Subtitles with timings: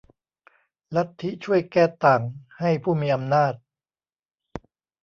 [0.95, 2.21] ลัทธิช่วยแก้ต่าง
[2.59, 3.53] ให้ผู้มีอำนาจ